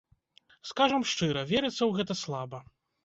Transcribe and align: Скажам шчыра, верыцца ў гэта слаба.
Скажам 0.69 1.03
шчыра, 1.11 1.43
верыцца 1.53 1.77
ў 1.85 1.91
гэта 1.99 2.13
слаба. 2.27 2.65